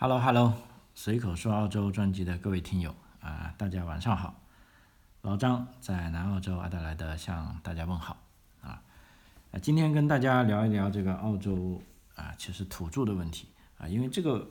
[0.00, 0.54] Hello Hello，
[0.94, 4.40] 随口说澳洲专辑的各位听友啊，大家晚上好。
[5.22, 8.16] 老张在南澳洲阿德莱德向大家问好
[8.60, 8.80] 啊。
[9.60, 11.82] 今天跟大家聊一聊这个澳洲
[12.14, 14.48] 啊，其实土著的问题啊，因为这个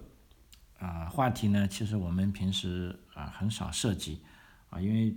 [0.79, 4.21] 啊话题呢，其实我们平时啊很少涉及
[4.69, 5.15] 啊，因为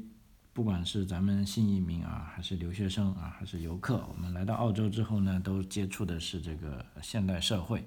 [0.53, 7.85] 不管是咱们新移民啊，还是留学生啊，还是游客，我们来到澳洲之后呢，都接触的是这个现代社会。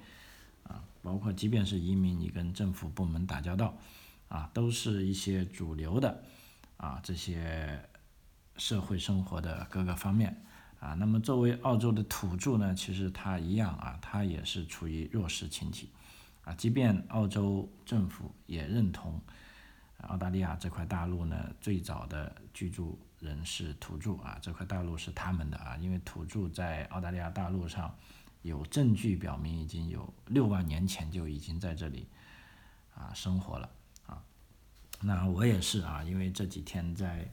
[1.03, 3.77] 包括即便是移民，你跟政府部门打交道，
[4.29, 6.23] 啊，都是一些主流的，
[6.77, 7.77] 啊，这些
[8.55, 10.41] 社会生活的各个方面，
[10.79, 15.89] 啊，那么作为澳洲的土著呢，其实他一样啊，他也是处于弱势群体，
[16.45, 19.19] 啊，即便澳洲政府也认同
[20.07, 27.93] 澳大利亚这块大陆呢，最早的居住人是土著啊，这块大陆是他们的啊，因为土著在澳大利亚大陆上。
[28.43, 32.07] 有证据表明，已经有六万年前就已经在这里
[32.93, 33.69] 啊生活了
[34.05, 34.21] 啊。
[35.01, 37.27] 那我也是啊，因为这几天在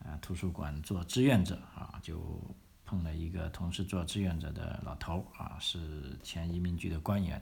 [0.00, 2.40] 啊图书馆做志愿者啊，就
[2.84, 7.40] 碰了一个同时做志愿者的老头啊，是前移民局的官员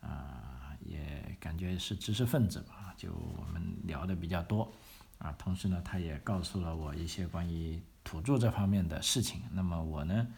[0.00, 4.70] 啊，也感觉是知识分子吧，就我们聊的比较多
[5.16, 5.32] 啊。
[5.38, 9.40] 同时呢，他也告诉了我一些关于土著这方面的事情。
[9.50, 10.28] 那么我呢？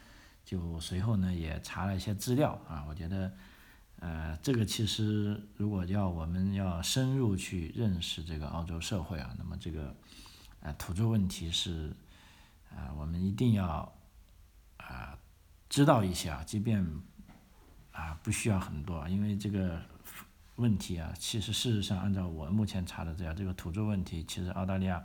[0.44, 3.32] 就随后呢也查了一些资料啊，我觉得，
[3.98, 9.96] 呃，这个其实如果要我们要深入去认识这个澳洲社会啊，那么这个，
[10.60, 11.96] 呃，土著问题是，
[12.70, 13.90] 啊，我们一定要
[14.76, 15.18] 啊
[15.70, 16.86] 知道一些啊，即便
[17.92, 19.80] 啊不需要很多，因为这个
[20.56, 25.02] 问题啊，其实事实上按照我目前查的资料，这个土著问题其实澳大利亚。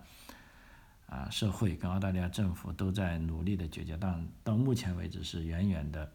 [1.09, 6.07] 啊，社会跟澳大利亚政府都在努力的解决，但到目前为止是远远的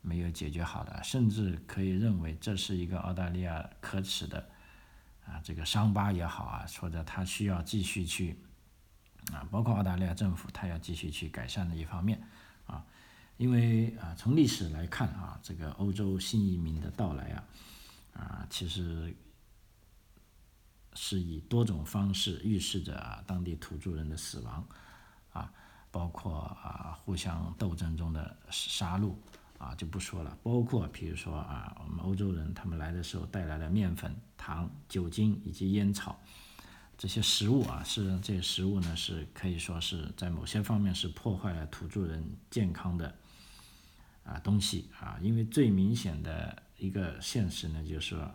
[0.00, 4.48] 没有解决好的，甚至可以认为这是一个澳大利亚可耻的
[5.26, 8.38] 啊这个伤疤也好啊，或者他需要继续去
[9.32, 12.22] 啊，包括澳大利亚政府他要继续去改善的一方面
[12.66, 12.86] 啊，
[13.36, 17.44] 因为啊从历史来看啊，这个欧洲新移民的到来啊
[18.12, 19.12] 啊其实。
[20.94, 24.66] 是以多种方式预示着当地土著人的死亡，
[25.32, 25.52] 啊，
[25.90, 29.14] 包括啊互相斗争中的杀戮，
[29.56, 30.36] 啊就不说了。
[30.42, 36.20] 包括比如说啊，我们欧洲人他们来的时候带来了面粉、糖、酒精以及烟草
[36.98, 43.14] 这些食物啊，是这些食物呢是可以说是在某些方面是破坏了土著人健康的
[44.24, 48.34] 啊东西啊，因为最明显的一个现实呢就是说。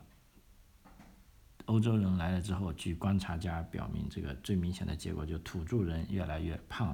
[1.66, 6.90] 欧洲人来了之后，据观察家表明，这个最明显的结果就土著人越来越胖，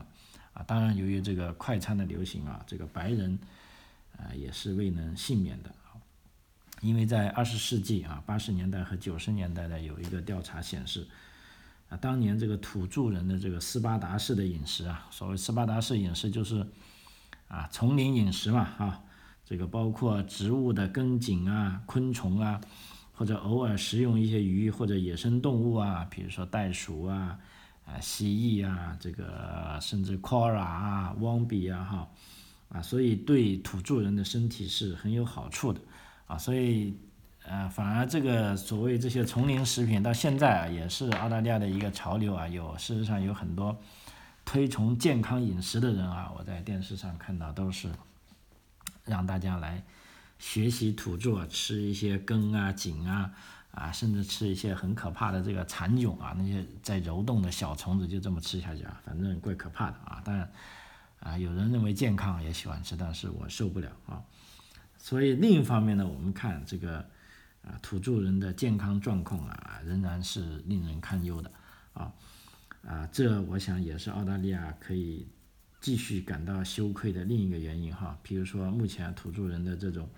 [0.54, 3.38] 啊，当然由于这个快餐的流行啊，这个白人
[4.18, 5.70] 啊也是未能幸免的，
[6.82, 11.06] 因为在二十世纪啊八十年代和九十年代的有一个调查显示，
[11.90, 16.66] 啊，当年这个土著人的这个斯巴达式的饮食啊，所谓斯巴达式饮食就是
[17.50, 19.04] 啊丛林饮食嘛啊，
[19.44, 22.62] 这个包括植物的根茎啊、昆虫啊。
[23.14, 27.38] 或者偶尔食用一些鱼或者野生动物啊，比如说袋鼠啊、
[27.86, 32.10] 啊蜥蜴啊，这个甚至 koala 啊、汪比啊，哈
[32.70, 35.80] 啊，所以对土著人的身体是很有好处的
[36.26, 36.96] 啊，所以
[37.44, 43.78] 呃，反而这个所谓这些丛林食品到现在啊，也是澳大利亚的一个潮流啊，有事实上有很多
[44.46, 47.90] 推崇健康饮食的人啊，我在电视上看到都是
[49.06, 49.84] 让大家来。
[50.42, 53.32] 学习土著吃一些根啊、茎啊，
[53.70, 60.20] 啊，甚至吃一些很可怕的这个蚕蛹啊，那些在蠕动的小虫子，就这么吃下去啊，反正怪可怕的啊。
[60.26, 60.52] 当然，
[61.20, 64.20] 啊，有人认为健康也喜欢吃，但是我受不了啊。
[64.98, 66.98] 所以另一方面呢，我们看这个
[67.62, 71.52] 啊，土著人的健康状况啊，仍然是令人堪忧的
[71.94, 72.12] 啊
[72.84, 75.28] 啊，这我想也是澳大利亚可以
[75.80, 78.18] 继续感到羞愧的另一个原因哈。
[78.24, 80.10] 比如说目前土著人的这种。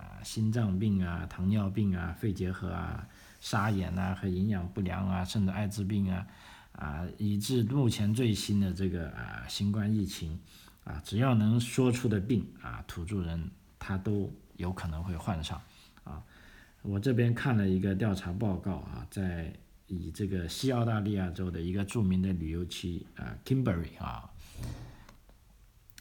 [0.00, 3.06] 啊，心脏病啊，糖尿病啊，肺结核啊，
[3.40, 6.26] 沙眼呐和营养不良啊，甚至艾滋病啊，
[6.72, 10.40] 啊，以致目前最新的这个啊新冠疫情，
[10.84, 15.60] 啊，只要能说出的病啊，土著人他都有可能会患上，
[16.04, 16.22] 啊，
[16.82, 19.52] 我这边看了一个调查报告啊，在
[19.88, 24.29] 以这个西澳大利亚州的一个著名的旅游区啊，Kimberley 啊。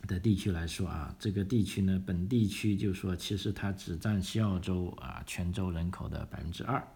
[0.07, 6.87] 的地区来说啊，这个地区呢，本地区就说其实它只占西澳洲啊全州人口的百分之二，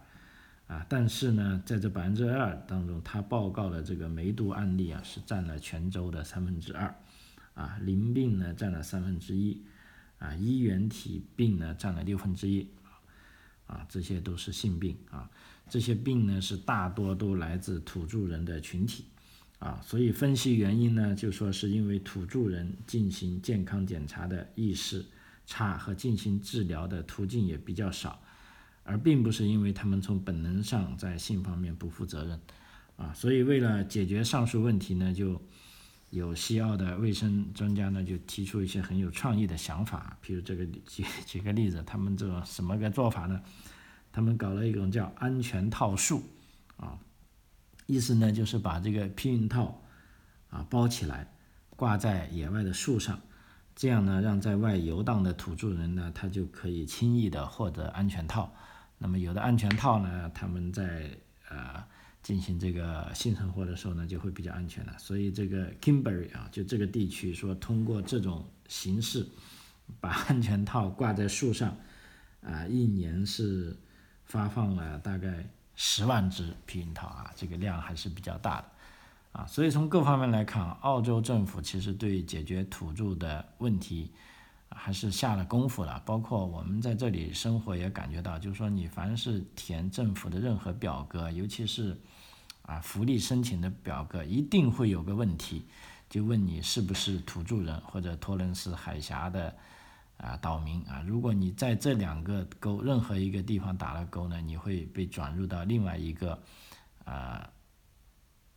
[0.68, 6.96] 啊，但是呢，在这百分之二当中，它报告的这个梅毒案例啊是占了全州的三分之二，
[7.54, 9.62] 啊，淋病呢占了三分之一，
[10.18, 12.68] 啊，衣原体病呢占了六分之一，
[13.68, 15.30] 啊，这些都是性病啊。
[15.70, 19.06] 这些病呢是大多都来自土著人的群体
[19.63, 25.06] 啊，所以分析原因呢，就说是因为土著人进行健康检查的意识
[25.45, 28.21] 差和进行治疗的途径也比较少，
[28.83, 32.38] 而并不是因为他们从本能上在性方面不负责任
[32.98, 33.13] 啊。
[33.13, 35.42] 所以为了解决上述问题呢，就
[36.09, 43.42] 有西澳的卫生专家呢就提出一些很有创意的想法，比如这个举举个例子，他们这种什么个做法呢？
[44.12, 46.21] 他们搞了一种叫安全套数，
[46.75, 47.00] 啊，
[47.85, 49.81] 意思呢就是把这个避孕套
[50.50, 51.27] 啊包起来，
[51.69, 53.19] 挂在野外的树上，
[53.75, 58.53] 这样呢让在外游荡的土著人呢他就可以轻易的获得安全套。
[58.97, 61.09] 那么有的安全套呢，他们在
[61.50, 61.83] 呃
[62.21, 64.94] 进行这个性生活的时候呢就会比较安全了。
[64.97, 69.27] 所以这个 Kimberly 啊，就这个地区说通过这种形式
[70.00, 71.77] 把安全套挂在树上，
[72.41, 73.77] 啊，一年是。
[74.25, 75.47] 发放了大概
[75.85, 78.65] 十万只避孕套啊，这个量还是比较大的
[79.33, 84.09] 啊，所以从各方面来看，澳洲政府其实对解决土著的问题
[84.69, 86.01] 还是下了功夫了。
[86.06, 92.00] 包括我们在这里生活也感觉到，就是说你凡是填政府的任何表格，尤其是
[92.62, 95.65] 啊福利申请的表格，一定会有个问题，
[96.09, 99.53] 就问你是不是土著人或者托伦斯海峡的。
[100.18, 106.42] 啊，岛民啊，如果你在这两个沟任何一个地方打了勾呢，你会被转入到另外一个
[107.04, 107.50] 啊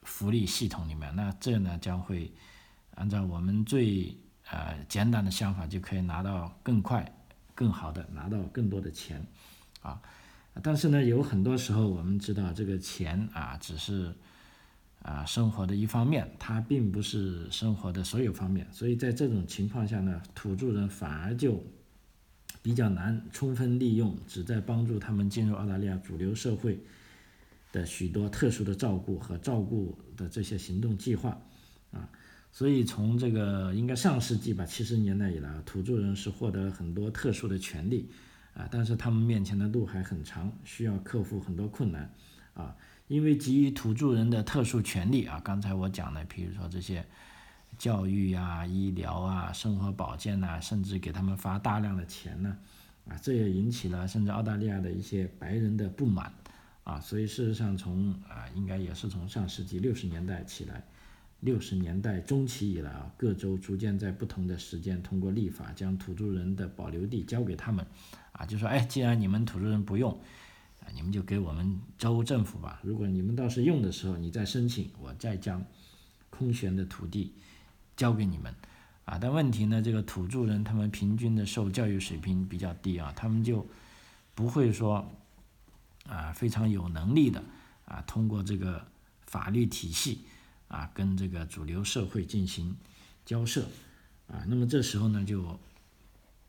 [0.03, 1.14] 福利系统里面。
[1.17, 2.32] 那这呢将会
[2.94, 4.17] 按照我们最
[4.50, 7.11] 呃简单的想法，就可以拿到更快、
[7.55, 9.26] 更好的拿到更多的钱
[9.82, 10.00] 啊。
[10.62, 14.14] 但是呢，有很多时候我们知道这个钱啊，只是。
[15.06, 21.62] 啊，生活的一方面，它并不是生活的所有方面，所以在这种情况下呢，土著人反而就
[22.61, 26.81] 比较难充分利用旨在帮助他们进入澳大利亚主流社会
[27.70, 31.41] 的许多特殊的照顾和照顾的这些行动计划
[31.93, 32.11] 啊，
[32.50, 38.11] 所以从这个应该上世纪吧，七十年代以来，土著人是获得了很多特殊的权利
[38.55, 42.12] 啊，但是他们面前的路还很长，需要克服很多困难
[42.55, 42.75] 啊。
[43.08, 47.06] 因为给予土著人的特殊权利啊，刚才我讲的，比如说这些
[47.79, 52.58] 教育啊、医疗啊、生活保健呐，甚至给他们发大量的钱呢，
[53.08, 56.32] 啊，这也引起了甚至澳大利亚的一些白人的不满
[56.82, 56.99] 啊。
[56.99, 60.82] 所以事实上，从啊，应该也是从上世纪六十年代起来，
[61.38, 67.87] 六十年代中期以来啊，各州逐渐在不同的时间通过立法将土著人的保留地交给他们，
[68.32, 70.20] 啊，就说哎，既然你们土著人不用。
[70.94, 72.81] 你们就给我们州政府吧。
[72.83, 75.65] 如果你们到时用的时候，你再申请，我再将
[76.31, 77.35] 空闲的土地
[77.97, 78.55] 交给你们。
[79.05, 83.67] 啊，但问题呢，这个土著人他们平均的受教育水平比较低啊，他们就
[84.35, 85.12] 不会说
[86.06, 87.43] 啊非常有能力的
[87.85, 88.87] 啊通过这个
[89.27, 90.25] 法律体系
[90.69, 92.77] 啊跟这个主流社会进行
[93.25, 93.69] 交涉
[94.27, 94.44] 啊。
[94.49, 95.59] 那么这时候呢，就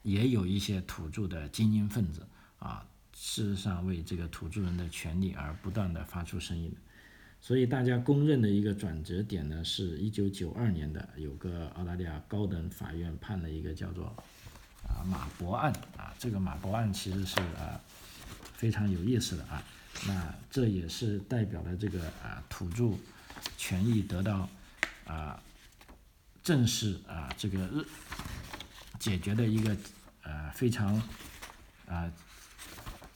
[0.02, 2.26] 也有一些土著的精英分子
[2.60, 2.88] 啊。
[3.20, 6.72] 事实上，为这个土著人的权利而不断的发出声音，
[7.42, 14.06] 所以大家公认的一个转折点呢，是一九九二年的有个澳大利亚高等法院判了一个叫做
[14.88, 17.82] 啊马博案啊，这个马博案其实是啊
[18.54, 19.64] 非常有意思的啊，
[20.06, 22.92] 那这也是代表了这个啊土著
[23.58, 24.48] 权益得到
[25.06, 25.42] 啊
[26.44, 27.84] 正式啊这个日
[29.00, 29.76] 解决的一个
[30.22, 31.02] 呃非常
[31.88, 32.12] 啊。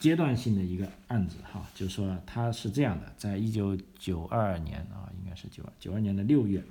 [0.01, 6.63] 阶段性的一个案子哈，就是说他是这样的，在一九九二年啊，应该是九九二年的六月，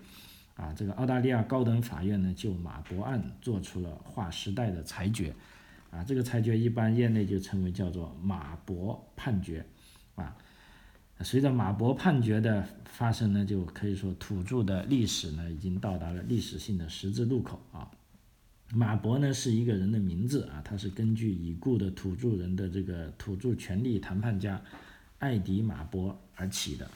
[0.56, 5.32] 啊，这个澳大利亚高等法院呢就马博案做出了划时代的裁决，
[5.92, 9.64] 啊，这个裁决一般业内就称为叫做马博判决，
[10.16, 10.36] 啊，
[11.20, 17.88] 随着马博判决的发生呢，就可以说土著的历史呢已经到达了历史性的十字路口啊。
[18.72, 24.62] 马博呢是一个人的名字啊，他是根据已故的土著人的这个土著权利谈判家
[25.18, 26.88] 艾迪马博而起的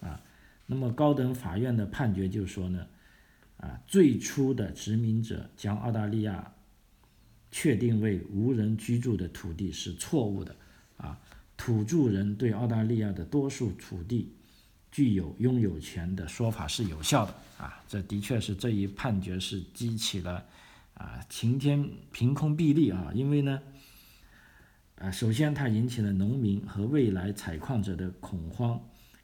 [0.00, 0.20] 啊。
[0.66, 2.86] 那么高等法院的判决就说呢，
[3.58, 6.52] 啊，最初的殖民者将澳大利亚
[7.52, 10.56] 确定为无人居住的土地是错误的
[10.96, 11.18] 啊，
[11.56, 14.32] 土著人对澳大利亚的多数土地
[14.90, 17.80] 具有拥有权的说法是有效的啊。
[17.86, 20.44] 这的确是这一判决是激起了。
[21.00, 23.10] 啊，晴天凭空霹雳啊！
[23.14, 23.62] 因为呢，
[24.96, 28.78] 啊，首先它引起了农民和未来采矿者的恐慌，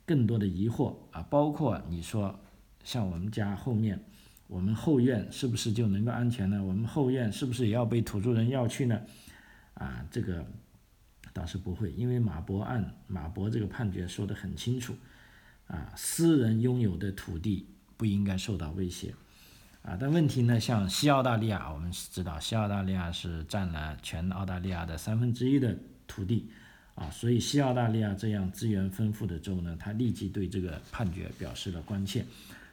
[0.06, 2.40] 更多的疑惑啊，包括你说，
[2.82, 4.02] 像我们家后面，
[4.46, 6.64] 我们后院是不是就能够安全呢？
[6.64, 8.98] 我们后院是不是也要被土著人要去呢？
[9.74, 10.46] 啊，这个
[11.34, 14.94] 倒是不会，因为马博案马博这个判决说得很清楚，
[15.66, 17.66] 啊，私人拥有的土地
[17.98, 19.14] 不应该受到威胁，
[19.86, 25.78] 啊，但问题呢，像西澳大利亚，我们知道西澳大利亚是占了全澳大利亚的三分之一的
[26.08, 26.50] 土地，
[26.96, 32.24] 啊，所以西澳大利亚这样资源丰富的州呢，他立即对这个判决表示了关切，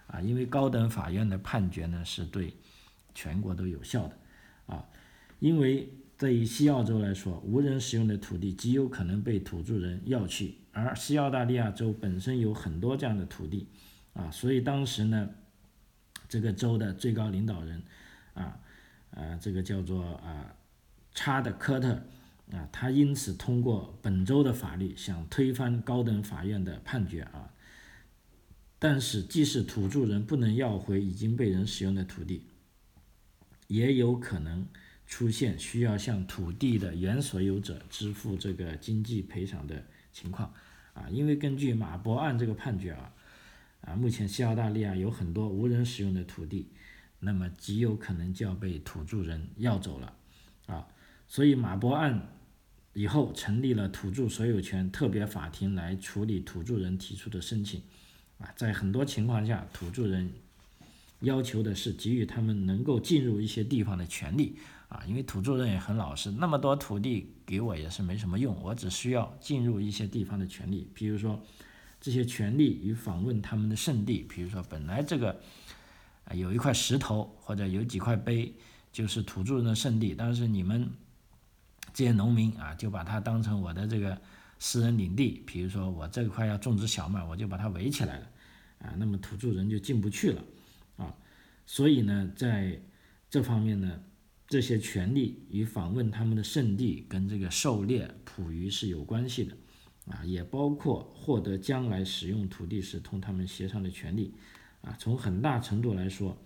[0.08, 2.52] 啊，因为高等法院的判决呢是对
[3.14, 4.18] 全国都有效的，
[4.66, 4.84] 啊，
[5.40, 5.88] 因为。
[6.16, 13.68] 对于西澳洲来说，无人使用的土地极有可能被土著人要去，而西澳大利亚州本身有很多这样的土地，
[14.14, 15.28] 啊，所以当时呢，
[16.34, 17.84] 这个州的最高领导人，
[18.34, 18.60] 啊，
[19.12, 20.56] 啊，这个叫做啊，
[21.14, 21.94] 查德科特，
[22.52, 27.54] 啊，他因此通过本州的法律想推翻高等法院的判决啊，
[28.80, 32.48] 但是即使土著人不能要回已经被人使用的土地，
[33.68, 34.68] 也有可能。
[35.06, 40.52] 出现需要向土地的原所有者支付这个经济赔偿的情况，
[40.94, 43.14] 啊，因为根据马博案这个判决啊，
[43.86, 46.68] 啊，目前西澳大利亚有很多无人使用的土地，
[47.20, 50.16] 那么极有可能就要被土著人要走了，
[50.66, 50.88] 啊，
[51.28, 52.30] 所以马博案
[52.94, 57.82] 以后成立了土著所有权特别法庭来处理土著人提出的申请，
[58.38, 60.32] 啊，在很多情况下，土著人
[61.20, 64.58] 要求的是给予他们能够进入一些地方的权利。
[64.90, 71.44] 啊，因为土著人也很老实，那么多土地给我也是没什么用，我只需要进入一些地方的权利，比如说
[72.04, 75.42] 这些权利与访问他们的圣地，比如说本来这个
[76.26, 78.54] 啊有一块石头或者有几块碑
[78.92, 80.90] 就是土著人的圣地，但是你们
[81.94, 84.22] 这些农民啊就把它当成我的这个
[84.60, 88.30] 私人领地，比如说我这块要种植小麦，我就把它围起来了，
[88.80, 90.44] 啊，那么土著人就进不去了，
[90.98, 91.16] 啊，
[91.66, 92.80] 所以呢，在
[93.30, 94.04] 这方面呢。
[94.46, 99.58] 这些权利与访问他们的圣地跟这个狩猎捕鱼是有关系的，
[100.10, 104.34] 啊，也包括获得将来使用土地时同他们协商的权利，
[104.82, 106.38] 啊，从很大程度来说，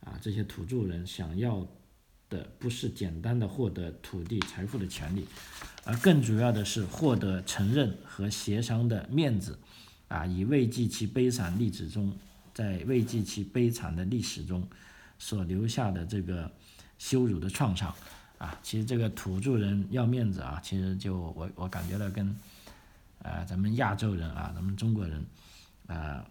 [0.00, 1.66] 啊，这些土著人想要
[2.28, 5.26] 的不是简单的获得土地财富的权利，
[5.84, 9.58] 而更主要的是获得承认和协商的面子，
[10.08, 12.16] 啊，以慰藉其悲惨历史中，
[12.52, 14.68] 在慰藉其悲惨的历史中
[15.18, 16.50] 所留下的这个。
[16.98, 17.94] 羞辱的创伤，
[18.38, 22.34] 啊，其实这个土著人要面子啊，其实就我我感觉到跟，
[23.26, 25.26] 呃，咱们亚洲人啊，咱们中国人，
[25.88, 26.24] 呃，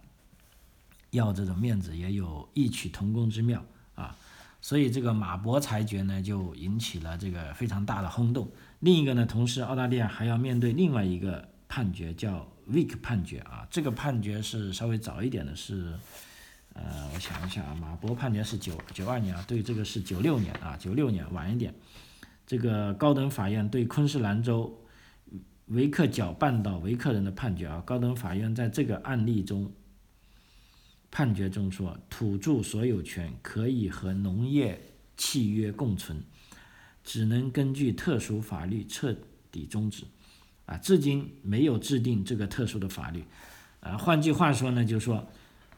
[1.11, 3.61] 要这种面子也有异曲同工之妙
[3.95, 4.15] 啊，
[4.61, 8.49] 所以这个马博裁决呢，就引起了这个非常大的轰动。
[8.79, 15.93] 另一个呢，同时澳大利亚还要面对另外一个判决，叫 Vick 判决啊，这个判决是稍微早一点的，是。
[16.77, 21.73] 呃，我想一下啊，马博判决是九九二年啊，对这个是九六年啊，九六年晚一点。
[22.45, 24.77] 这个高等法院对昆士兰州
[25.67, 29.71] 维克角半岛维克人的判决啊，高等法院在这个案例中
[31.09, 34.79] 判决中说，土著所有权可以和农业
[35.17, 36.21] 契约共存，
[37.03, 39.15] 只能根据特殊法律彻
[39.51, 40.03] 底终止。
[40.65, 43.23] 啊，至今没有制定这个特殊的法律。
[43.79, 45.27] 啊，换句话说呢，就是说。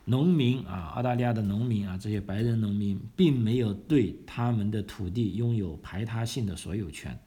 [0.09, 7.19] 农民啊，澳大利亚的农民啊，这些白人农民并没有对他们的土地拥有排他性的所有权，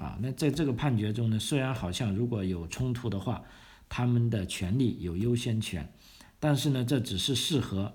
[0.00, 3.42] 啊，那在这个判决中呢，虽然好像如果有冲突的话，
[3.88, 5.92] 他们的权利有优先权，
[6.40, 7.94] 但是呢，这只是适合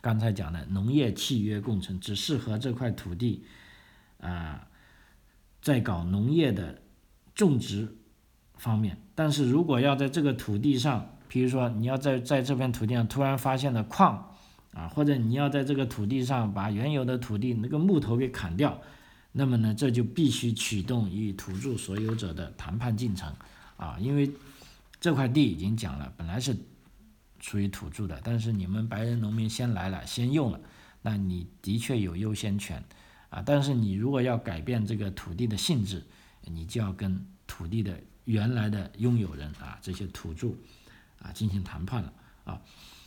[0.00, 3.44] 刚才讲的农业契约工程，只适合这块土地
[4.20, 4.68] 啊，
[5.60, 6.80] 在搞农业的
[7.34, 7.96] 种植
[8.56, 14.36] 方面，但是如果要在这个土地上，比如说，你要在在这片土地上突然发现了矿，
[14.72, 18.80] 啊，或者你要在这个土地上把原有的土地那个木头给砍掉，
[19.38, 23.32] 那么呢，这就必须启动与土著所有者的谈判进程，
[23.76, 24.28] 啊，因为
[25.00, 26.56] 这块地已经讲了，本来是
[27.38, 30.60] 属于土著的，但是你们白人农民先来了，先用了，
[31.02, 32.82] 那你的确有优先权，
[33.30, 36.04] 啊，但是你如果要改变这个土地的性质，
[36.42, 40.52] 你就要跟土地的原来的拥有人啊，这些土著。
[41.20, 42.12] 啊，进行谈判了
[42.44, 42.62] 啊，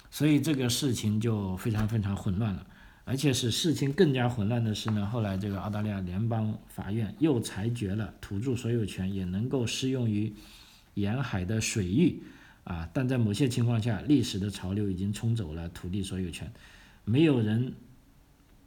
[0.10, 2.68] 所以这个事情就非常非常混乱了，
[3.04, 10.34] 而且使事情更加混乱的是呢，后来这个澳大利亚联邦法院又裁决了土著所有权也能够适用于
[10.94, 12.22] 沿海的水域
[12.64, 16.52] 啊，但在某些情况下，历史的潮流已经冲走了土地所有权，
[17.04, 17.74] 没有人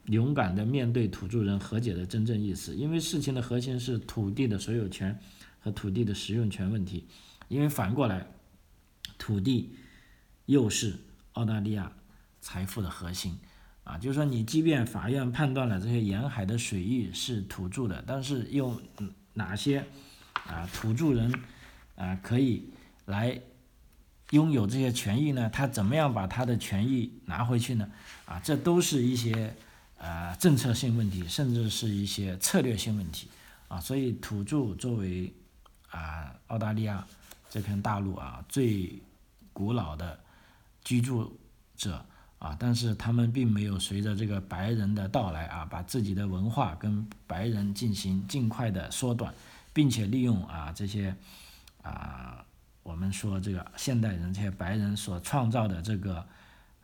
[0.05, 5.19] 勇敢的面对土著人和解的真正意思，因为事情的核心是土地的所有权
[5.59, 7.05] 和土地的使用权问题，
[7.47, 8.27] 因为反过来。
[9.17, 9.75] 土地
[10.45, 10.93] 又是
[11.33, 11.91] 澳大利亚
[12.41, 13.37] 财富的核心
[13.85, 18.81] 啊，就是说，你即便法院判断了这些沿海的水域是土著的，但是又
[19.35, 19.85] 哪些
[20.47, 21.31] 啊土著人
[21.95, 22.67] 啊可以
[23.05, 23.39] 来
[24.31, 25.47] 拥有这些权益呢？
[25.51, 27.87] 他怎么样把他的权益拿回去呢？
[28.25, 29.55] 啊，这都是一些
[29.99, 33.27] 啊政策性问题，甚至是一些策略性问题
[33.67, 33.79] 啊。
[33.79, 35.31] 所以土著作为
[35.91, 37.05] 啊澳大利亚
[37.51, 38.99] 这片大陆啊最
[39.53, 40.19] 古老的
[40.83, 41.39] 居住
[41.77, 42.03] 者。
[42.45, 49.33] 啊，但是他们并没有随着这个白人的到来啊，把自己的文化跟白人进行尽快的缩短，
[49.73, 51.15] 并且利用啊这些
[51.81, 52.45] 啊
[52.83, 56.23] 我们说这个现代人这些白人所创造的这个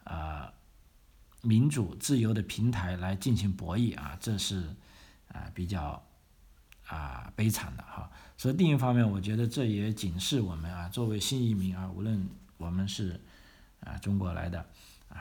[0.03, 0.51] 啊
[1.44, 4.63] 民主自由的平台来进行博弈啊，这是
[5.27, 6.01] 啊比较
[6.88, 8.10] 啊悲惨的哈。
[8.36, 12.27] 所以另一方面，我觉得这也警示我们啊，作为新移民啊，无论
[12.58, 13.22] 我们是
[13.82, 14.65] 啊中国来的。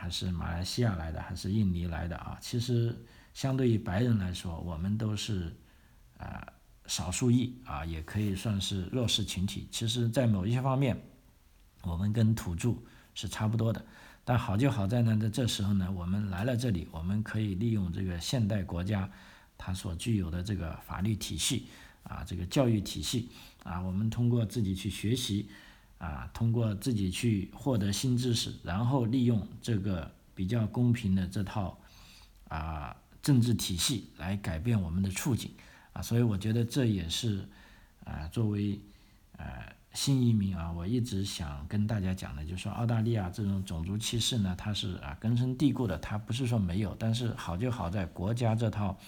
[0.00, 2.38] 还是马来西亚来的，还是印尼来的啊？
[2.40, 2.98] 其实
[3.34, 5.54] 相对于白人来说，我们都是
[6.16, 6.42] 啊
[6.86, 9.68] 少数裔啊，也可以算是弱势群体。
[9.70, 10.98] 其实，在某一些方面，
[11.82, 12.74] 我们跟土著
[13.14, 13.84] 是差不多的。
[14.24, 19.06] 但好就好在呢，在这时候呢，我们来了这里，我们可以利用这个现代国家
[19.58, 21.66] 它所具有的这个法律体系
[22.04, 23.28] 啊，这个教育体系
[23.64, 25.50] 啊，我们通过自己去学习。
[26.00, 31.78] 啊，通过自己去获得新知识，然后利用这个比较公平的这套
[32.48, 35.50] 啊政治体系来改变我们的处境
[35.92, 37.46] 啊，所以我觉得这也是
[38.06, 38.80] 啊作为
[39.36, 39.46] 呃
[39.92, 48.98] 新移民啊，我一直想跟大家讲的，就是说澳大利亚这种种族歧视呢，它是啊根深蒂固的，它不是说没有，但是好就好在国家这套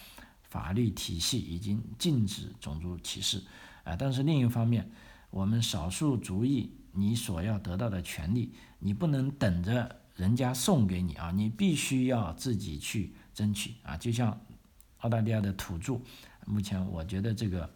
[0.42, 3.42] 法律体系已经禁止种族歧视
[3.82, 4.90] 啊，但是另一方面，
[5.30, 6.70] 我们少数族裔。
[6.94, 13.96] 你所要得到的权利，你不能等着人家送给你啊，你必须要自己去争取啊。
[13.96, 14.38] 就像
[14.98, 15.98] 澳大利亚的土著，
[16.46, 17.70] 目前我觉得这个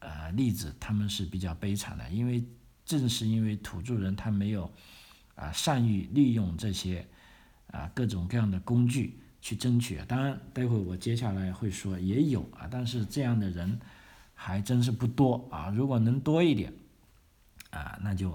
[0.00, 2.44] 呃例子他们是比较悲惨的，因为
[2.84, 4.68] 正是因为土著人他没有
[5.36, 7.06] 啊善于利用这些
[7.68, 10.00] 啊各种各样的工具去争取。
[10.08, 13.78] 当然，待会我接下来会说也有啊，但是这样的人
[14.34, 15.70] 还真是不多啊。
[15.70, 16.72] 如果能多一点。
[17.70, 18.32] 啊，那就，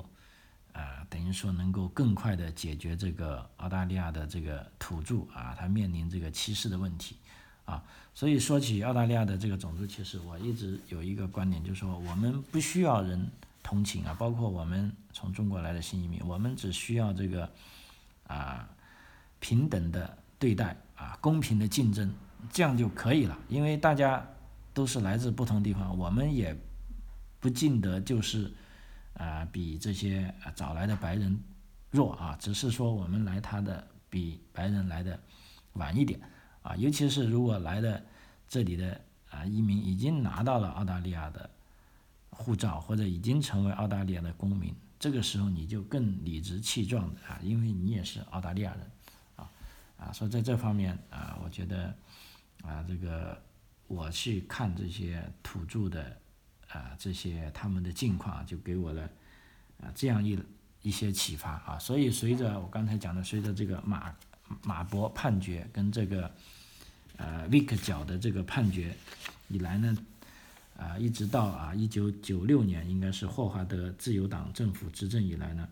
[0.72, 7.18] 啊，等于说能够更快的解决这个澳大利亚的这个土著啊，他面临这个歧视的问题，
[7.66, 13.30] 啊，所以说起澳大利亚的这个种族歧视，我一直有一个观点，就是说我们不需要人
[13.62, 17.50] 同情啊，包括我们从中国来的新移民，我们只需要这个
[18.28, 18.68] 啊
[19.42, 22.10] 平等的对待啊，公平的竞争，
[22.54, 24.26] 这样就可以了，因为大家
[24.74, 26.58] 都是来自不同地方，我们也
[27.42, 28.50] 不尽得就是。
[29.16, 31.40] 啊，比这些早来的白人
[31.90, 35.18] 弱啊，只是说我们来他的比白人来的
[35.74, 36.20] 晚一点
[36.62, 38.06] 啊，尤其是如果来的
[38.48, 39.00] 这里的
[39.30, 41.50] 啊移民已经拿到了澳大利亚的
[42.30, 48.92] 护照或者已经成为澳大利亚的公民，这个时候你就更理直气壮的啊，因为你也是澳大利亚人
[49.38, 49.50] 啊
[49.98, 51.96] 啊，所以在这方面啊，我觉得
[52.64, 53.42] 啊这个
[53.88, 56.18] 我去看这些土著的。
[56.76, 59.04] 啊，这些他们的境况就给我了
[59.82, 60.38] 啊这样一
[60.82, 64.14] 一些启发啊，所以随着我刚才讲的，随着这个马
[64.62, 66.30] 马博判决跟这个
[67.16, 68.94] 呃 Vick 角的这个判决
[69.48, 69.98] 以来呢，
[70.78, 75.68] 啊一直到啊一九九六年，应该是霍华德自由党政府执政以来呢，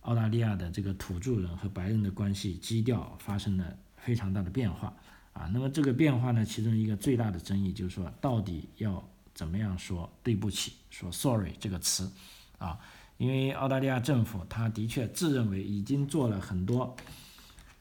[0.00, 4.92] 澳大利亚的这个土著人和白人的关系基调发生了非常大的变化
[5.34, 5.48] 啊。
[5.52, 9.06] 那么这个变化呢，其中一个最大的争议就是说，到底要
[9.38, 12.10] 怎么样说对不起，说 sorry 这个词，
[12.58, 12.76] 啊，
[13.18, 16.96] 因为澳大利亚政府他的确自认为已经做了很多，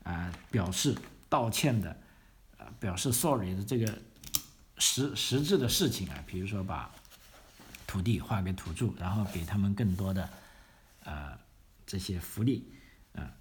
[0.03, 0.95] 啊，表示
[1.27, 1.97] 道歉的，
[2.59, 3.91] 啊，表示 sorry 的这个
[4.77, 6.93] 实实质的事情啊，比如说把
[7.87, 10.29] 土地划给土著，然后给他们更多的，
[11.05, 11.35] 呃，
[11.87, 12.71] 这些福利，
[13.15, 13.33] 啊，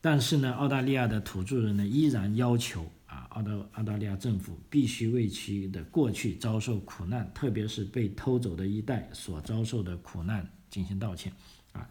[0.00, 2.90] 但是呢，澳大利亚的土著人呢依然要求。
[3.08, 11.32] 啊，澳大澳大利亚政府必须为其的过去遭受苦难，特别是被偷走的一代所遭受的苦难进行道歉。
[11.72, 11.88] 啊，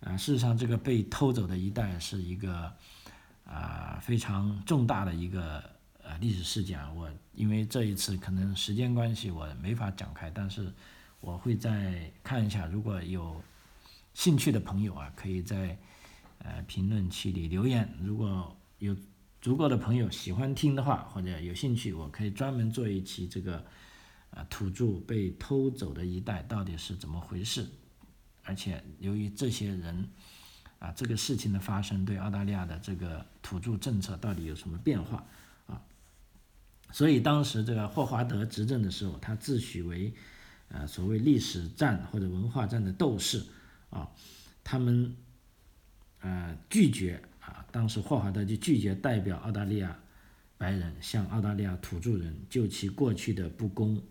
[0.00, 2.72] 啊，事实上，这个被偷走的一代是一个
[3.44, 5.62] 啊非常重大的一个
[6.02, 6.80] 呃历史事件。
[6.96, 10.72] 我因为这一次可能时间关系，我没法展开，但是
[11.20, 12.64] 我会再看一下。
[12.64, 13.38] 如果有
[14.14, 15.76] 兴趣的朋友啊，可以在
[16.38, 17.86] 呃评论区里留言。
[18.00, 18.96] 如果有
[19.44, 23.62] 足够的朋友喜欢听的话，或者有兴趣，我可以专门做一期这个，
[24.30, 27.68] 啊，土著被偷走的一代到底是怎么回事？
[28.42, 30.08] 而且由于这些人，
[30.78, 35.22] 啊，这个事情的发生对澳大利亚的这个土著政策到底有什么变化？
[35.66, 35.78] 啊，
[36.90, 40.14] 所以当时这个霍华德执政的时候，他自诩为
[40.68, 43.44] 呃所谓历史战或者文化战的斗士
[43.90, 44.10] 啊，
[44.64, 45.14] 他们
[46.20, 49.98] 呃拒绝啊，当时霍华德就拒绝代表澳大利亚
[50.56, 54.02] 白人向澳大利亚土著人就其过去的不公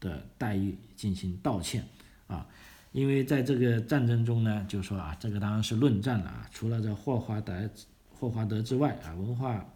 [0.00, 1.86] 的待遇进行道歉
[2.26, 2.46] 啊，
[2.92, 7.70] 因为在这个战争中呢，就说啊，这个当然是论战了啊，除了这霍华德
[8.08, 9.66] 霍华德之外啊，文化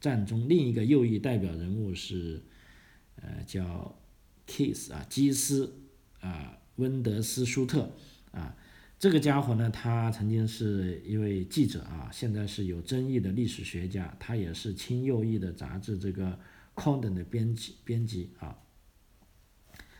[0.00, 2.42] 战中另一个右翼代表人物是。
[3.22, 3.96] 呃，叫
[4.44, 5.72] Kiss 啊，基斯
[6.20, 7.88] 啊，温德斯舒特，
[9.04, 16.26] 这个家伙呢，他曾经是一位记者啊，现在是有争议的历史学家，他也是亲右翼的杂志这个
[16.74, 18.56] 《Condon》的编辑编辑啊。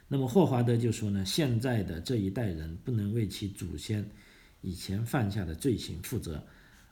[0.08, 4.08] 那么霍华德就说呢，现在的这一代人不能为其祖先
[4.62, 6.42] 以前犯下的罪行负责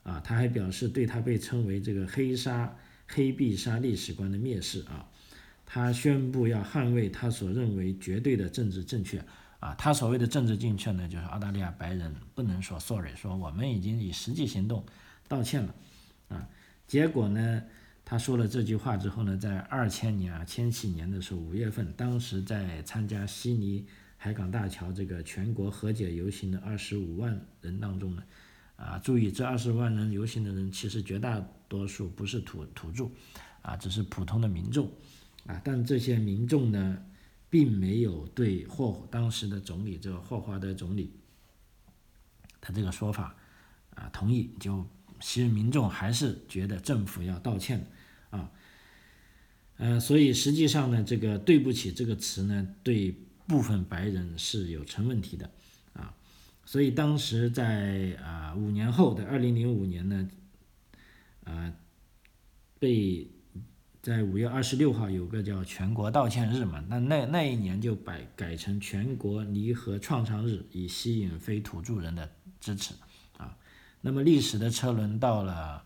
[0.03, 0.21] 啊。
[0.21, 2.77] 他还表示，对他被称为这个黑沙
[3.09, 5.09] 黑必杀历史观的蔑视啊。
[5.65, 9.25] 他宣布要捍卫他所认为绝对的政治正确
[9.63, 14.85] 啊，他所谓的政治正确呢，就是澳大利亚白人不能说 sorry，说我们已经以实际行动
[15.29, 15.73] 道歉了
[16.27, 16.49] 啊。
[16.89, 17.63] 结果呢，
[18.05, 28.23] 他说了这句话之后呢，在二千年啊，千禧年的时候五月份，当时在参加悉尼海港大桥这个全国和解游行的二十五万人当中呢，
[28.75, 33.09] 啊，注意这二十万人游行的人其实绝大多数不是土土著
[33.63, 34.91] 啊，只是普通的民众。
[35.47, 36.99] 啊，但这些民众呢，
[37.53, 41.13] 并没有对霍当时的总理这个霍华德总理，
[42.63, 43.37] 他这个说法
[43.95, 44.89] 啊同意，就
[45.21, 47.87] 其实民众还是觉得政府要道歉
[48.31, 48.51] 啊，
[49.77, 53.15] 呃，所以实际上呢，这个对不起这个词呢，对
[53.47, 55.51] 部分白人是有成问题的
[55.93, 56.15] 啊，
[56.65, 60.31] 所以当时在啊五年后的二零零五年呢，
[61.45, 61.71] 啊
[62.79, 63.29] 被。
[64.03, 72.29] 在五月二十六号有个叫全国道歉日嘛，那那那一年就改改成全国弥合创伤日，以吸引非土著人的
[72.61, 72.95] 支持
[73.37, 73.57] 啊。
[74.01, 75.85] 那么历史的车轮到了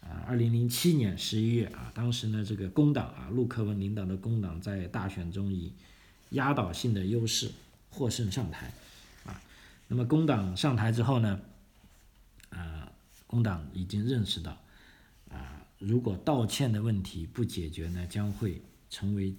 [0.00, 5.72] 啊二零零七年十一月啊，当时呢这个工党啊陆克文领导的工党在大选中以
[6.30, 7.52] 压倒性的优势
[7.90, 8.72] 获胜上台
[9.24, 9.40] 啊。
[9.86, 11.40] 那么工党上台之后呢，
[12.50, 12.90] 啊
[13.28, 14.60] 工党已经认识到。
[15.78, 19.36] 如果道歉的问题不解决呢，将会成为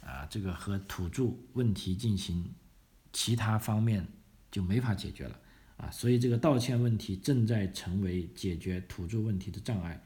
[0.00, 2.52] 啊这个和土著问题进行
[3.12, 4.06] 其他方面
[4.50, 5.38] 就没法解决了
[5.76, 10.02] 啊，所以这个道歉问题正在成为解决土著问题的障碍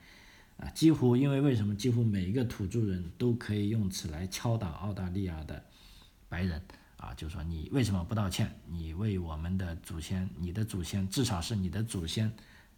[0.57, 5.65] 啊，几乎因为为什么几乎每一个土著人都可以用此来敲打澳大利亚的
[6.29, 6.61] 白人
[6.97, 8.53] 啊，就说你为什么不道歉？
[8.67, 12.35] 你为我们的祖先，你的祖先至少是你的祖先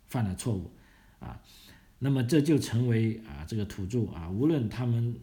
[0.07, 0.71] 犯了错误
[1.21, 1.41] 啊。
[1.99, 5.19] 那么这就成为啊，这个土著啊，无论他们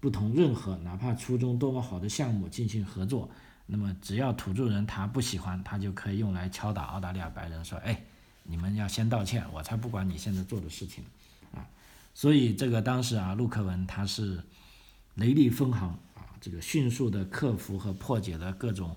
[0.00, 3.28] 不同任何，哪怕初衷多么好的项目进行合作，
[3.66, 8.02] 那么只要土著人他不喜欢，他就可以用来敲打澳大利亚白人，说，哎，
[8.44, 11.04] 你们要先道歉，我才不管你现在做的事情，
[11.52, 11.68] 啊，
[12.14, 14.42] 所以这个当时啊，陆克文他是
[15.16, 18.96] 雷厉风行啊，这个迅速的克服和破解了各种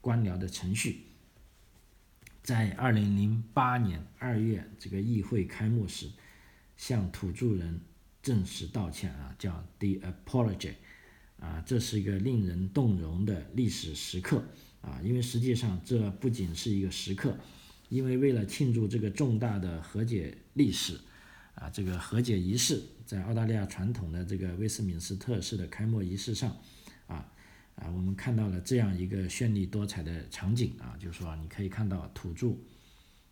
[0.00, 1.06] 官僚的程序。
[2.42, 6.10] 在二零零八年二月，这个议会开幕时，
[6.76, 7.80] 向土著人
[8.20, 10.72] 正式道歉啊，叫 The Apology，
[11.38, 14.44] 啊，这是一个令人动容的历史时刻。
[14.80, 17.38] 啊，因为实际上这不仅是一个时刻，
[17.88, 20.98] 因为为了庆祝这个重大的和解历史，
[21.54, 26.56] 啊，这个和解仪式在澳大利亚传统的这个威斯敏斯特式的开幕仪式上，
[27.82, 32.54] 啊，我们看到了这样一个绚丽多彩的场景啊，就是说你可以看到土著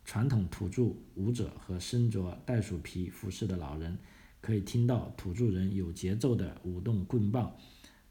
[0.04, 3.96] 传统土著舞者和身着袋鼠皮服饰的老人，
[4.40, 7.54] 可以听到土著人有节奏的舞动棍棒，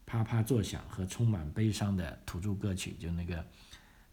[0.06, 3.44] 啪啪作响和充满悲伤的土著歌曲，就那个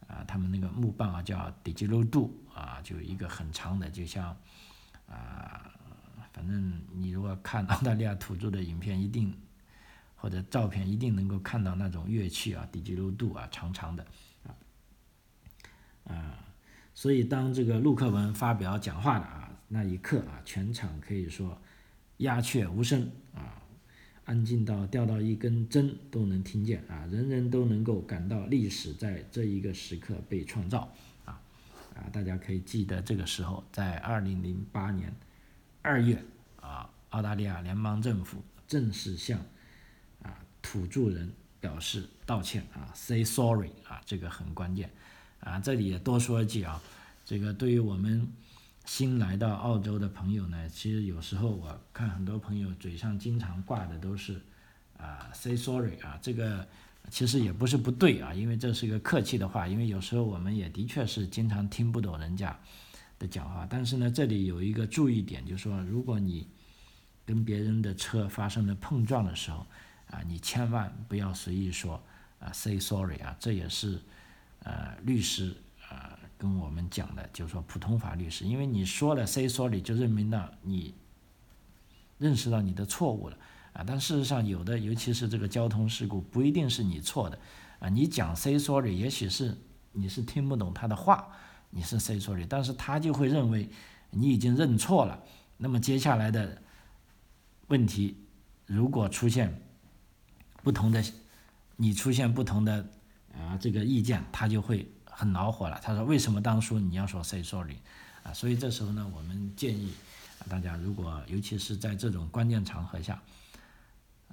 [0.06, 4.36] 啊，他们那个木棒啊叫 digilodo 啊，就一个很长的，就像
[5.08, 5.72] 啊，
[6.34, 9.34] 反正你如果看澳大利亚土著的影片，一定。
[10.18, 14.06] 或者照片一定能够看到那种乐器啊，低吉度啊，长长的，
[14.44, 14.50] 啊，
[16.06, 16.40] 啊，
[16.94, 21.62] 所以当这个陆克文发表讲话的啊那一刻啊，全场可以说
[22.18, 23.62] 鸦雀无声啊，
[24.26, 30.92] 安静到掉到一根针都能听见啊，人人都能够感到历史在这一个时刻被创造
[31.26, 31.40] 啊。
[31.96, 35.16] 啊，大家可以记得这个时候，在二零零八年
[35.82, 36.24] 二月
[36.60, 39.40] 啊，澳大利亚联邦政府正式向
[40.70, 44.92] 土著人表示道歉啊，say sorry 啊，这个很关键
[45.40, 45.58] 啊。
[45.62, 46.82] 这里也多说一句啊，
[47.24, 48.28] 这个对于我们
[48.84, 54.42] 新来到澳洲的朋友呢，其实有时候我看很多朋友嘴上经常挂的都是
[54.98, 56.68] 啊，say sorry 啊，这个
[57.10, 62.60] 其实也不是不对啊，因为这是个客气的话，因为有时候我们也的确是经常听不懂人家
[63.18, 63.66] 的讲话。
[63.70, 66.46] 但是呢，这里有一个注意点，就是说，如果你
[67.26, 69.66] 跟别人的车发生了碰撞的时候，
[70.12, 72.02] 啊，你千万不要随意说
[72.40, 74.00] 啊，say sorry 啊，这也是
[74.64, 75.56] 呃律师
[75.90, 80.94] 啊跟我们讲的，就是说普通法律师，因为你说了 say sorry，就认明了你
[82.18, 83.38] 认识到你的错误了。
[83.74, 87.38] 啊，但事实上有的，尤其是这个交通事故，不一定是你错的，
[87.78, 89.56] 啊，你讲 say sorry，也许是
[89.92, 91.28] 你是听不懂他的话，
[91.70, 93.70] 你是 say sorry，但是他就会认为
[94.10, 95.24] 你已经认错了，
[95.58, 96.60] 那么接下来的
[97.68, 98.18] 问题，
[98.66, 99.62] 如果出现
[100.68, 101.02] 不同的，
[101.78, 102.86] 你出现不同的
[103.34, 105.80] 啊这个意见，他就会很恼火了。
[105.82, 107.78] 他说为什么当初你要说 say sorry，
[108.22, 109.94] 啊，所以这时候呢，我们建议
[110.50, 113.18] 大家，如果尤其是在这种关键场合下。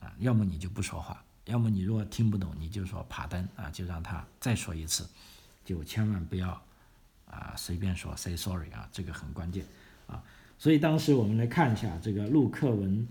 [0.01, 5.09] 啊，要么你就不说话，要么你如果听不懂，你就说爬灯啊，就让他再说一次，
[5.65, 6.61] 就千万不要
[7.31, 9.65] 啊随便说 say sorry 啊，这个很关键
[10.09, 10.21] 啊。
[10.59, 13.07] 所以当时我们来看一下这个陆克文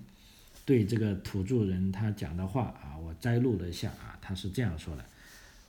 [0.65, 5.03] 对这个土著人他讲的话啊，我摘录了一下啊，他是这样说的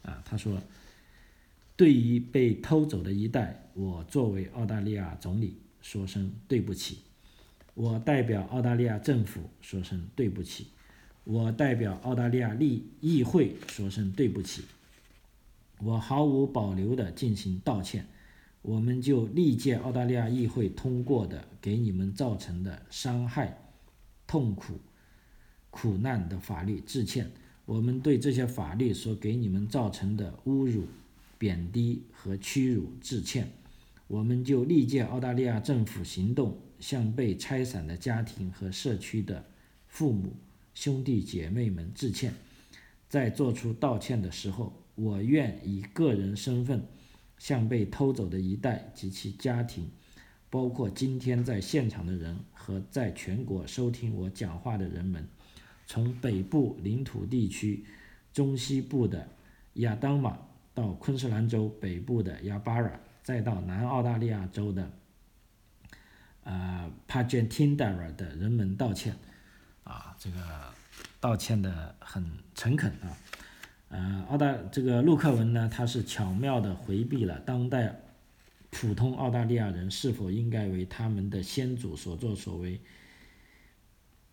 [0.02, 0.61] 啊，他说，
[1.76, 6.98] 对于被偷走的一代，我作为澳大利亚总理说声对不起，
[7.74, 10.68] 我代表澳大利亚政府说声对不起。
[11.24, 14.62] 我代表澳大利亚立议会说声对不起，
[15.78, 18.07] 我毫无保留的进行道歉。
[18.61, 23.59] 我们就历届澳大利亚议会通过的给你们造成的伤害、
[24.26, 24.80] 痛苦、
[25.70, 27.30] 苦难的法律致歉。
[27.66, 30.87] 我们对这些法律所给你们造成的侮辱、
[31.38, 33.50] 贬低和屈辱致歉。
[34.06, 39.44] 我们就历届澳大利亚政府行动向被拆散的家庭和社区的
[39.87, 40.34] 父母。
[40.74, 42.34] 兄弟姐妹们致歉，
[43.08, 46.84] 在做出道歉的时候，我愿以个人身份
[47.38, 49.88] 向被偷走的一代及其家庭，
[50.54, 55.26] 包括今天在现场的人和在全国收听我讲话的人们，
[55.84, 57.84] 从北部领土地区
[58.32, 59.26] 中西部的
[59.72, 60.38] 亚当马
[60.72, 62.88] 到昆士兰州北部的亚巴拉，
[63.20, 64.88] 再到南澳大利亚州的
[66.44, 69.16] 呃帕杰汀达尔的人们道歉。
[69.82, 70.38] 啊，这个
[71.18, 73.10] 道歉的很诚恳啊，
[73.88, 78.00] 呃，澳大这个陆克文呢，他是巧妙的回避了当代
[78.74, 82.80] 普通澳大利亚人是否应该为他们的先祖所作所为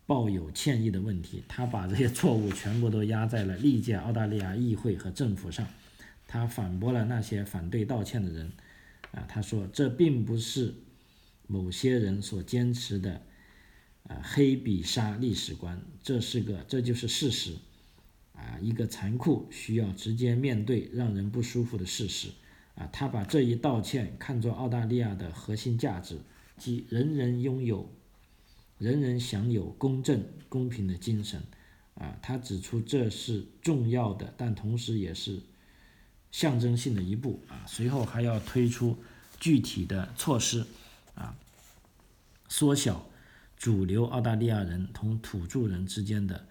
[0.04, 1.44] 抱有歉意的问题。
[1.46, 5.64] 他把这些错误全部都压在了历届澳大利亚议会和政府上。
[6.26, 8.50] 他反驳了那些反对道歉的人，
[9.12, 10.74] 啊，他说这并不是
[11.46, 13.22] 某些人所坚持的。
[14.08, 17.52] 啊，黑比杀历史观，这是个，这就是事实，
[18.34, 22.26] 啊，一个残酷、需要直接面对、让人不舒服的事实。
[22.74, 26.20] 啊，他把这一道歉看作澳大利亚的核心价值，
[26.56, 27.90] 即人人拥有、
[28.78, 31.42] 人人享有公正、公平的精神。
[31.94, 35.40] 啊，他指出这是重要的，但同时也是
[36.30, 37.42] 象征性的一步。
[37.48, 38.96] 啊，随后还要推出
[39.38, 40.66] 具体的措施，
[41.14, 41.36] 啊，
[42.48, 43.06] 缩小。
[43.58, 46.48] 主流澳大利亚人同土著人之间的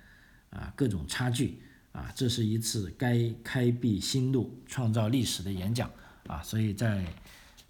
[0.49, 5.91] 啊各种差距啊，这是一次该开辟新路、创造历史的演讲
[6.27, 7.03] 啊，所以在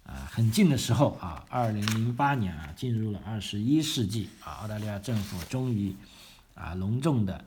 [0.04, 5.94] 啊很近的时候啊，二零零八年啊，进入了二十一世纪啊，澳大利亚政府终于
[6.54, 7.44] 啊隆重的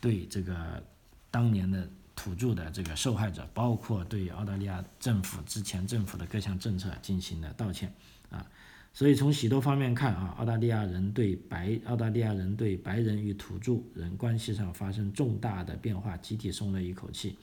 [0.00, 0.82] 对这个
[1.30, 7.92] 当年的土著的这个受害者，包括对澳大利亚政府之前政府的各项政策进行了道歉
[8.30, 8.46] 啊。
[8.92, 17.36] 所以从许多方面看啊，澳大利亚人对白澳大利亚人对白人与土著人关系上发生重大的变化，集体松了一口气。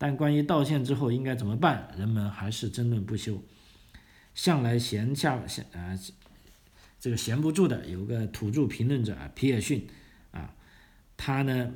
[0.00, 3.42] 但关于道歉之后应该怎么办，人们还是争论不休。
[4.34, 5.94] 向来闲下闲啊，
[6.98, 9.86] 这个闲不住的有个土著评论者皮尔逊
[10.30, 10.54] 啊，
[11.18, 11.70] 他呢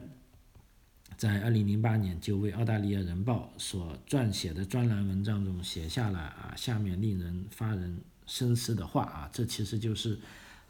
[1.19, 8.01] 在二零零八年就为《澳大利亚人报》所撰写的专栏文章中写下了啊下面令人发人。
[8.27, 10.19] 深思的话啊，这其实就是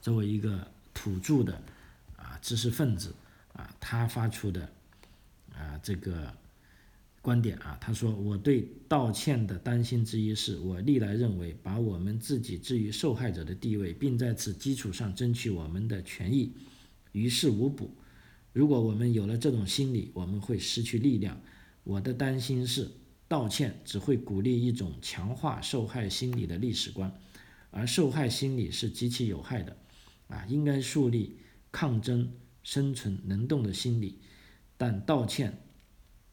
[0.01, 1.55] 作为一个土著的
[2.17, 3.15] 啊知识分子
[3.53, 4.69] 啊，他发出的
[5.55, 6.35] 啊这个
[7.25, 16.53] 观点啊，他说：“我对道歉的担心之一是，我历来认为把我们自己置于受害者的地位，并在此基础上争取我们的权益，
[17.13, 17.91] 于事无补。
[18.53, 21.41] 如果我们有了这种心理，我们会失去力量。
[21.83, 22.91] 我的担心是，
[23.27, 27.11] 道歉只会鼓励一种强化受害心理的历史观。”
[27.77, 29.75] 而受害心理是极其有害的，
[30.29, 31.39] 啊，应该树立
[31.73, 32.31] 抗争、
[32.63, 34.19] 生存、能动的心理，
[34.77, 35.64] 但道歉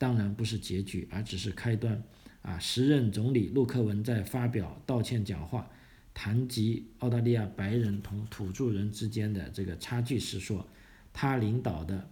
[0.02, 2.04] 当然不是结局，而只是开端。
[2.42, 5.70] 啊，时任总理陆克文在发表道歉讲话，
[6.12, 10.68] 谈及澳大利亚白人同土著人之间的这个差距时说，
[11.14, 12.10] 他领导的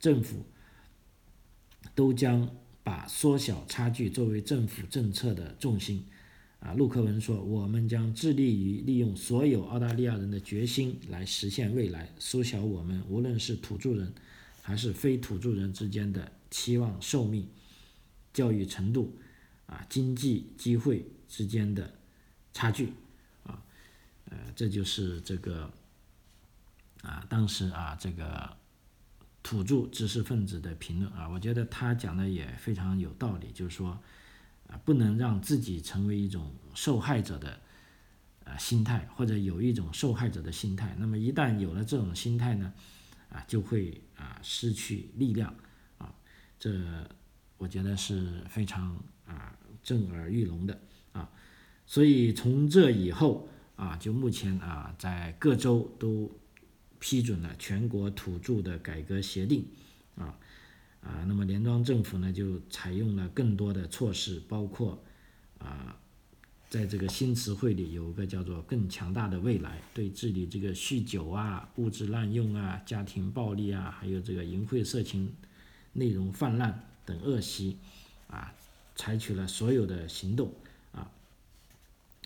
[0.00, 0.44] 政府
[1.94, 2.50] 都将
[2.82, 6.04] 把缩小差距作为政府政策的重心。
[6.58, 14.12] 啊，陆克文说：“我们将致力于利用所有澳大利亚人的决心来实现未来，缩小我们无论是土著人
[14.70, 17.48] 还是非土著人之间的期望寿命、
[18.32, 19.18] 教育程度、
[19.66, 21.92] 啊经济机会之间的
[22.52, 22.92] 差距。”
[23.42, 23.60] 啊，
[24.26, 25.68] 呃，这就是这个
[27.02, 28.56] 啊，当时啊这个
[29.42, 34.00] 土著知识分子的评论啊，我觉得他讲的也非常有道理，就是说。
[34.68, 37.60] 啊，不能让自己成为一种受害者的
[38.44, 40.94] 啊心态，或者有一种受害者的心态。
[40.96, 42.72] 那么一旦有了这种心态呢，
[43.30, 45.54] 啊，就会啊失去力量
[45.98, 46.14] 啊。
[46.58, 46.70] 这
[47.56, 50.78] 我觉得是非常啊震耳欲聋的
[51.12, 51.30] 啊。
[51.86, 56.30] 所以从这以后啊，就目前啊，在各州都
[56.98, 59.66] 批准了全国土著的改革协定
[60.16, 60.38] 啊。
[61.00, 65.02] 啊，那么联邦政府呢，就采用了更多的措施，包括
[65.58, 65.99] 啊，
[66.70, 75.34] 在这个新词汇里有一个叫做“更强大的未来”，对治理这个酗酒啊、物质滥用啊、家庭暴力啊，还有这个淫秽色情
[75.94, 77.76] 内容泛滥等恶习
[78.28, 78.54] 啊，
[78.94, 80.54] 采取了所有的行动
[80.92, 81.10] 啊，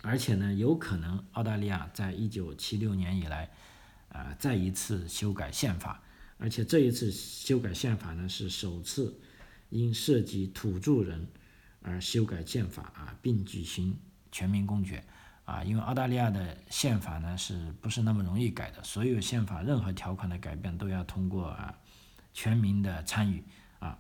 [0.03, 3.51] 而且呢，有可能澳大利亚在一九七六年以来
[4.11, 6.03] 啊，再一次修改宪法。
[6.37, 9.19] 而且这一次修改宪法呢，是首次
[9.71, 11.27] 因涉及土著人
[11.81, 13.97] 而修改宪法啊，并举行
[14.35, 15.01] 全民公决
[15.45, 15.63] 啊。
[15.63, 18.83] 因为澳大利亚的宪法呢，是不是那么容易改的？
[18.83, 21.73] 所有宪法任何条款的改变都要通过啊
[22.33, 23.45] 全民的参与
[23.79, 23.97] 啊。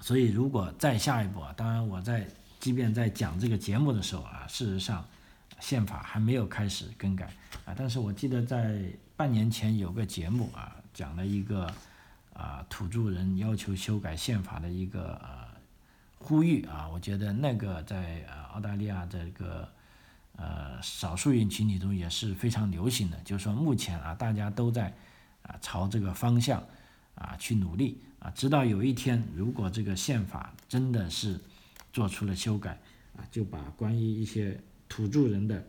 [0.00, 2.26] 所以如果再下一步啊，当然我在
[2.58, 5.06] 即便在讲这个节目的时候啊，事实上
[5.60, 7.26] 宪法还没有开始更改
[7.66, 7.74] 啊。
[7.76, 8.82] 但是我记得在
[9.16, 11.72] 半年前有个节目啊，讲了一个
[12.32, 15.41] 啊土著人要求修改宪法的一个呃
[16.22, 19.68] 呼吁啊，我觉得那个在呃澳大利亚这个
[20.36, 24.94] 呃少数人群体中也是非常流行的，就是说目前啊大家都在
[25.42, 26.62] 啊朝这个方向
[27.14, 31.40] 啊去努力啊，直到有一天如果这个宪法真的是
[31.92, 32.78] 做出了修改
[33.16, 34.58] 啊，就把关于一些
[34.88, 35.62] 土著人的。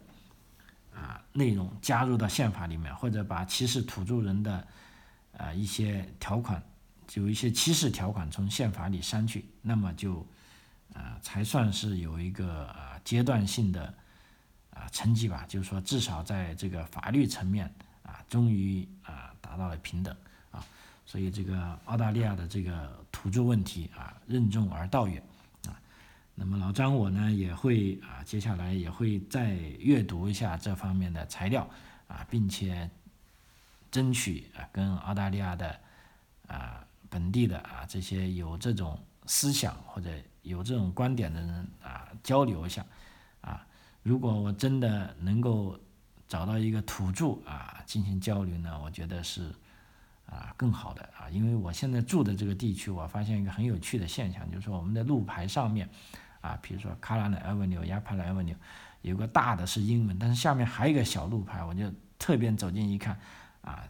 [0.96, 4.68] 啊，内容加入到宪法里面，或者把歧视土著人的
[5.36, 6.62] 啊一些条款，
[7.16, 10.24] 有一些歧视条款从宪法里删去，那么就
[10.94, 13.94] 啊才算是有一个啊阶段性的
[14.72, 15.46] 啊成绩吧。
[15.48, 17.66] 就是说，至少在这个法律层面
[18.04, 20.16] 啊，终于啊达到了平等
[20.52, 20.64] 啊。
[21.06, 25.22] 所以，这个澳大利亚的这个土著问题啊，任重而道远
[25.68, 25.78] 啊。
[26.36, 31.70] 那么老张我呢也会啊，接下来也会再阅读一下这方面的材料
[32.08, 32.90] 啊，并且
[33.92, 35.80] 争取啊跟澳大利亚的
[36.48, 40.10] 啊本地的啊这些有这种思想或者
[40.44, 42.86] 有这种观点的人啊交流一下
[43.42, 43.66] 啊。
[44.04, 45.80] 如果我真的能够
[46.28, 49.52] 找到一个土著啊进行交流呢，我觉得是
[50.28, 55.90] 啊更好的啊，因为我现在住的这个地区，我发现一个很有趣的现象，就是说我们的路牌上面。
[56.44, 58.58] 啊，比如说卡拉的 Avenue、亚帕拉 Avenue，
[59.02, 63.18] 有个大的是英文，但是下面还有一个小路牌，我就特别走近一看，
[63.62, 63.88] 啊，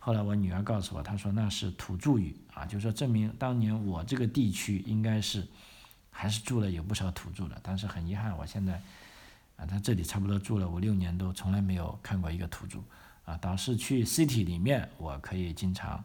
[0.00, 5.46] 后来我女儿告诉我，她说那是土著语，啊，就说证明当年我这个地区应该是
[6.16, 8.80] 还是住了有不少土著的，但是很遗憾，我现在
[9.56, 12.78] 啊，在这里差不多住了五六年，都从来没有看过一个土著，
[13.24, 16.02] 啊，倒是去 City 里面，我可以经常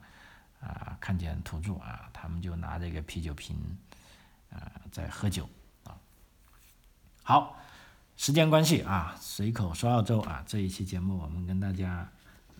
[0.59, 3.55] 啊看见土著啊，他们就拿着一个啤酒瓶
[4.51, 5.47] 啊在喝酒。
[5.83, 5.95] 啊
[7.21, 7.55] 好，
[8.17, 12.09] 时间关系啊，随口说澳洲啊，这一期节目我们跟大家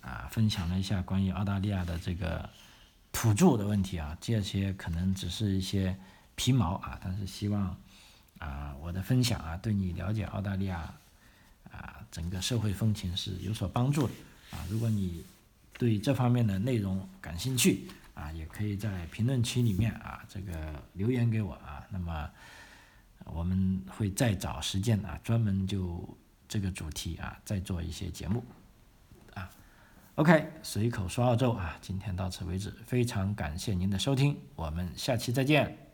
[0.02, 2.48] 啊分享了一下关于澳大利亚的这个
[3.12, 5.98] 土著的问题啊，这些可能只是一些
[6.40, 7.76] 皮毛啊，但是希望
[8.38, 10.94] 啊我的分享啊对你了解澳大利亚
[11.70, 14.14] 啊整个社会风情是有所帮助的
[14.52, 14.64] 啊。
[14.70, 15.26] 如果你
[15.74, 22.30] 对这方面的内容感兴趣啊，也可以在评论区里面啊这个留言给我啊，那么。
[23.26, 26.18] 我们会再找时间啊，专门就
[26.48, 28.44] 这个主题啊，再做一些节目
[29.36, 29.48] 啊。
[30.16, 35.89] OK，随口说澳洲啊，今天到此为止，非常感谢您的收听，我们下期再见。